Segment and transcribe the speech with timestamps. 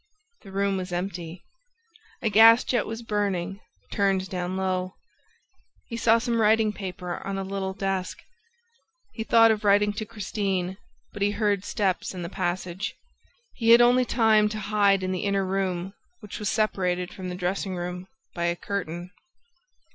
[0.41, 1.45] The room was empty.
[2.23, 3.59] A gas jet was burning,
[3.91, 4.95] turned down low.
[5.85, 8.17] He saw some writing paper on a little desk.
[9.13, 10.77] He thought of writing to Christine,
[11.13, 12.95] but he heard steps in the passage.
[13.53, 17.35] He had only time to hide in the inner room, which was separated from the
[17.35, 19.11] dressing room by a curtain.